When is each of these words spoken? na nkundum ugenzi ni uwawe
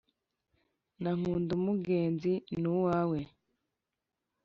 na 1.01 1.11
nkundum 1.17 1.63
ugenzi 1.75 2.33
ni 2.61 2.67
uwawe 2.75 3.19